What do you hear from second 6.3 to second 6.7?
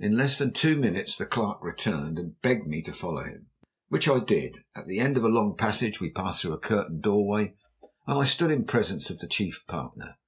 through a